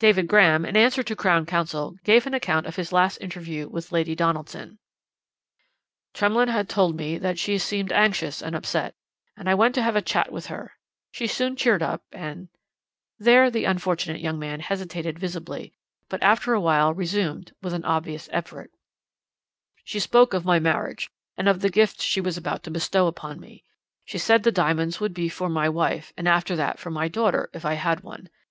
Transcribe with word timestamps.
"David 0.00 0.28
Graham, 0.28 0.66
in 0.66 0.76
answer 0.76 1.02
to 1.02 1.16
Crown 1.16 1.46
Counsel, 1.46 1.96
gave 2.04 2.26
an 2.26 2.34
account 2.34 2.66
of 2.66 2.76
his 2.76 2.92
last 2.92 3.16
interview 3.22 3.66
with 3.70 3.90
Lady 3.90 4.14
Donaldson. 4.14 4.78
"'Tremlett 6.12 6.50
had 6.50 6.68
told 6.68 6.94
me 6.94 7.16
that 7.16 7.38
she 7.38 7.56
seemed 7.56 7.90
anxious 7.90 8.42
and 8.42 8.54
upset, 8.54 8.94
and 9.34 9.48
I 9.48 9.54
went 9.54 9.74
to 9.76 9.82
have 9.82 9.96
a 9.96 10.02
chat 10.02 10.30
with 10.30 10.48
her; 10.48 10.72
she 11.10 11.26
soon 11.26 11.56
cheered 11.56 11.82
up 11.82 12.04
and....' 12.12 12.50
"There 13.18 13.50
the 13.50 13.64
unfortunate 13.64 14.20
young 14.20 14.38
man 14.38 14.60
hesitated 14.60 15.18
visibly, 15.18 15.72
but 16.10 16.22
after 16.22 16.52
a 16.52 16.60
while 16.60 16.92
resumed 16.92 17.52
with 17.62 17.72
an 17.72 17.86
obvious 17.86 18.28
effort. 18.30 18.72
"'She 19.84 20.00
spoke 20.00 20.34
of 20.34 20.44
my 20.44 20.58
marriage, 20.58 21.08
and 21.38 21.48
of 21.48 21.60
the 21.60 21.70
gift 21.70 22.02
she 22.02 22.20
was 22.20 22.36
about 22.36 22.62
to 22.64 22.70
bestow 22.70 23.06
upon 23.06 23.40
me. 23.40 23.64
She 24.04 24.18
said 24.18 24.42
the 24.42 24.52
diamonds 24.52 25.00
would 25.00 25.14
be 25.14 25.30
for 25.30 25.48
my 25.48 25.66
wife, 25.70 26.12
and 26.18 26.28
after 26.28 26.56
that 26.56 26.78
for 26.78 26.90
my 26.90 27.08
daughter, 27.08 27.48
if 27.54 27.64
I 27.64 27.72
had 27.72 28.00
one. 28.00 28.28